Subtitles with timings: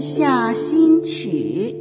[0.00, 1.74] 下新曲，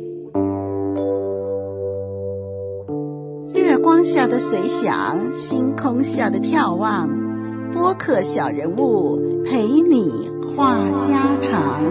[3.54, 7.08] 月光下的随想，星空下的眺望，
[7.72, 11.81] 播客小人物陪你话家常。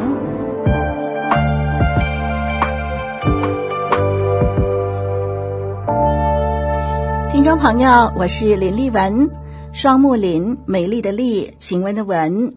[7.30, 9.30] 听众朋友，我是林丽文，
[9.72, 12.54] 双木林，美丽的丽，晴雯的雯。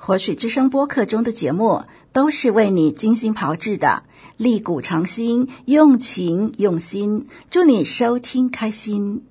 [0.00, 1.82] 活水之声播客中的节目
[2.18, 4.02] 都是为你精心炮制的，
[4.36, 9.22] 丽骨长新，用情用心，祝你收听开心。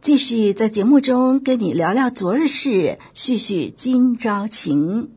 [0.00, 5.10] 继续在节目中跟你聊聊昨日事，叙叙今朝情。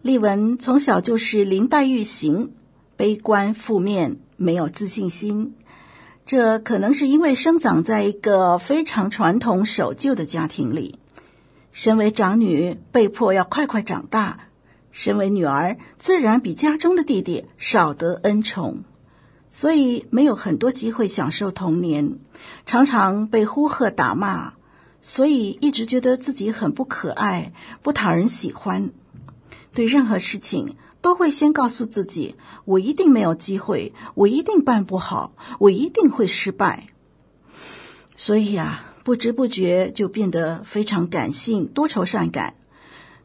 [0.00, 2.54] 丽文从小就是林黛玉型，
[2.96, 5.52] 悲观负面，没有自信心。
[6.24, 10.98] 这可能是因为生长在一个非常传统守旧的家庭里。
[11.72, 14.47] 身为长女，被迫要快快长大；
[15.00, 18.82] 身为女儿，自然比家中的弟弟少得恩宠，
[19.48, 22.18] 所以没有很多机会享受童年，
[22.66, 24.54] 常常被呼喝打骂，
[25.00, 28.90] 所以一直觉得自己很不可爱，不讨人喜欢。
[29.72, 36.88] 对任何事情都会先告诉自己：我一定没有机会，我一定办不好，我一定会失败。
[38.16, 38.82] 所以呀。
[39.04, 42.56] 不知不觉就变得非常感性、多愁善感。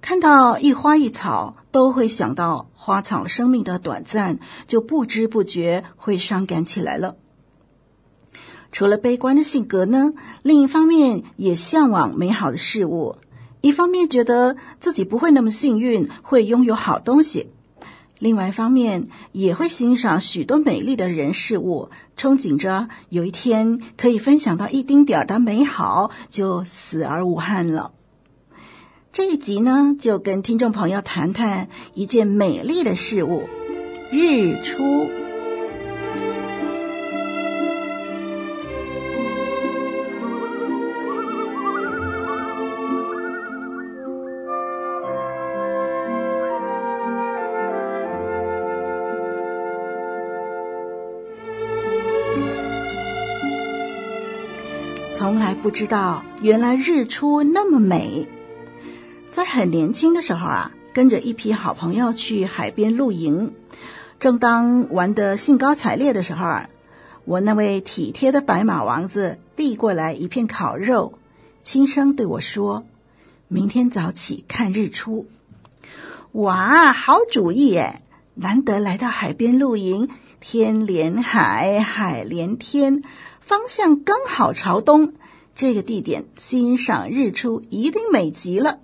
[0.03, 4.37] 看到一花一草，都会想到花草生命的短暂，
[4.67, 7.15] 就不知不觉会伤感起来了。
[8.73, 13.15] 除了悲观的性格呢，另一方面也向往美好的事物。
[13.61, 17.47] 一方面觉得自己不会那么幸运，会拥有好东西。
[18.19, 27.93] 另外一方面，也会欣赏许多美丽的人事物，憧憬着有一天可以分享到一丁点儿的美好，就死而无憾了。
[29.13, 33.47] 这一集呢，就跟听众朋友谈谈一件美丽的事物——
[34.11, 35.07] 日出。
[55.11, 58.27] 从来不知道，原来日出那么美。
[59.33, 63.51] 在很年轻的时候啊，跟着一批好朋友去海边露营，
[64.19, 66.69] 正当玩得兴高采烈的时候啊，
[67.25, 71.17] 我那位体贴的白马王子递过来一片烤肉，
[71.63, 72.85] 轻声对我说
[73.49, 75.25] ：“明天早起看日出。”
[76.33, 78.03] 哇，好主意耶！
[78.35, 83.01] 难得来到海边露营，天连海，海连天。
[83.41, 85.13] 方向刚好朝东，
[85.55, 88.79] 这个地点欣赏日出一定美极了。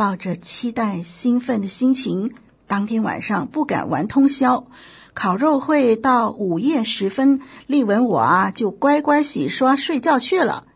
[0.00, 2.32] 抱着期待兴奋的心情，
[2.66, 4.64] 当天晚上不敢玩通宵，
[5.12, 10.66] 烤肉会到午夜时分，丽文我啊就乖乖洗刷睡觉去了。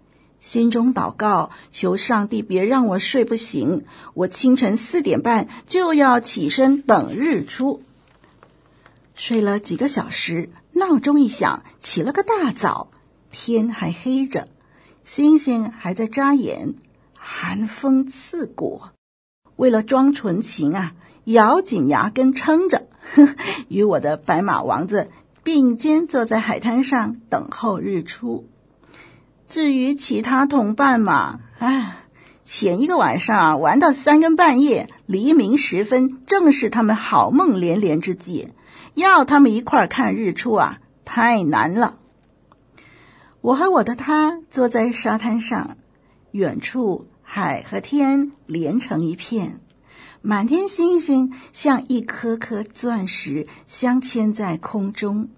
[0.40, 7.82] 心中祷告，求上帝别让我睡不醒，我清晨四点半就要起身等日出。
[9.14, 10.50] 睡了几个小时。
[10.72, 12.88] 闹钟一响，起了个大早，
[13.30, 14.48] 天还黑着，
[15.02, 16.74] 星星还在眨眼，
[17.16, 18.82] 寒风刺骨。
[19.56, 20.94] 为了装纯情啊，
[21.24, 23.28] 咬紧牙根撑着，呵，
[23.68, 25.08] 与我的白马王子
[25.42, 28.48] 并肩坐在海滩上等候日出。
[29.48, 31.96] 至于其他同伴嘛，唉，
[32.44, 38.48] 前一个晚上啊玩到三更半夜，黎明时分，正是他们好梦连连之际。
[38.94, 41.98] 要他们一块看日出啊，太难了。
[43.40, 45.76] 我和我的他坐在沙滩上，
[46.30, 47.06] 远处
[47.36, 49.58] 海和天连成一片，
[50.22, 55.28] 满天星星像一颗颗钻石镶嵌在空中。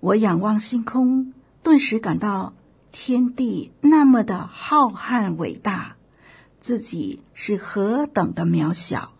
[0.00, 2.54] 我仰望星空，顿时感到
[2.90, 5.96] 天地那么的浩瀚伟大，
[6.60, 9.12] 自己是何等的渺小。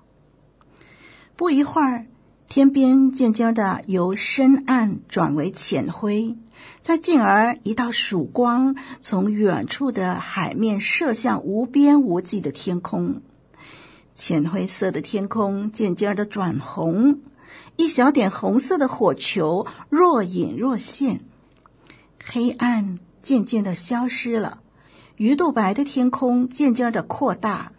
[1.37, 2.07] 不一会儿。
[2.49, 6.37] 天边渐渐的由深暗转为浅灰，
[6.81, 13.23] 再进而一道曙光从远处的海面射向无边无际的天空。
[14.15, 17.21] 浅灰色的天空渐渐的转红，
[17.77, 21.21] 一小点红色的火球若隐若现。
[22.25, 24.61] 黑暗渐渐的消失了，
[25.17, 27.73] 鱼肚白的天空渐渐的扩大，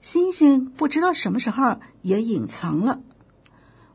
[0.00, 3.00] 星星不知道什么时候也隐藏了。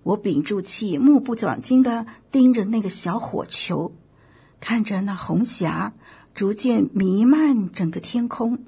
[0.03, 3.93] 我屏住气，目不转睛地盯着那个小火球，
[4.59, 5.93] 看着那红霞
[6.33, 8.59] 逐渐弥漫整个天空。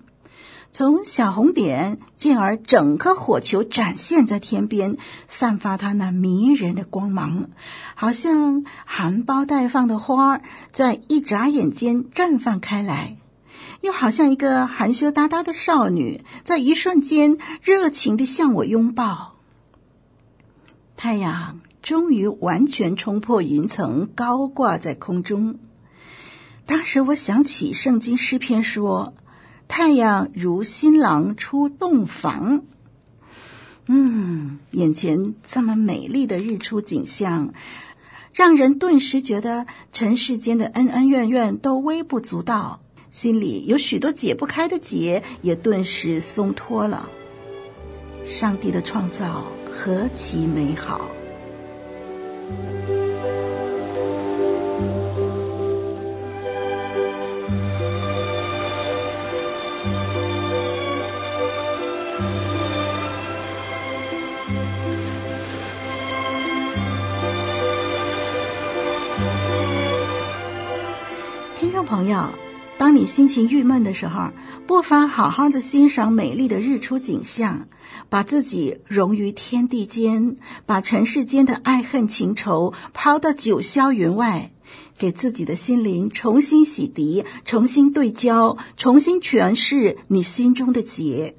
[0.72, 4.98] 从小红点，进而整颗火球展现在天边，
[5.28, 7.50] 散发它那迷人的光芒，
[7.96, 10.42] 好像含苞待放的花，
[10.72, 13.18] 在一眨眼间绽放开来，
[13.82, 19.38] 又好像一个含羞答答的少女，在一瞬间热情地向我拥抱。
[20.96, 25.58] 太阳终于完全冲破云层，高挂在空中。
[26.70, 29.16] 当时我想起圣经诗篇说。
[29.68, 32.64] 太阳如新郎出洞房，
[33.86, 37.54] 嗯，眼前这么美丽的日出景象，
[38.34, 42.82] 让人顿时觉得尘世间的恩恩怨怨都微不足道，
[43.12, 47.08] 心里有许多解不开的结也顿时松脱了。
[48.26, 51.12] 上帝的创造何其美好！
[72.00, 72.30] 朋友，
[72.78, 74.32] 当你心情郁闷的时候，
[74.66, 77.68] 不妨好好的欣赏美丽的日出景象，
[78.08, 84.54] 把自己融于天地间，把尘世间的爱恨情仇抛到九霄云外，
[84.98, 91.36] 给自己的心灵重新洗涤、重新对焦、重新诠释你心中的结。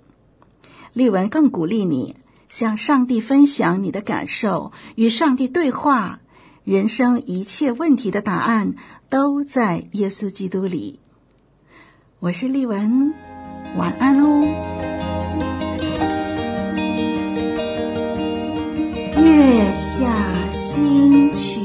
[0.93, 2.17] 丽文更鼓励你
[2.51, 6.20] 向上帝分享你的感受，与上帝对话。
[6.65, 8.75] 人生一切问题的答案
[9.09, 11.01] 都在耶稣基督里。
[12.19, 13.15] 我是丽文，
[13.77, 14.43] 晚安喽。
[19.17, 21.60] 月下星。